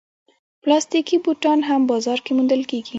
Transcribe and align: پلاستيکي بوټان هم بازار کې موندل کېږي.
پلاستيکي 0.61 1.17
بوټان 1.23 1.59
هم 1.69 1.81
بازار 1.91 2.19
کې 2.25 2.31
موندل 2.37 2.61
کېږي. 2.71 2.89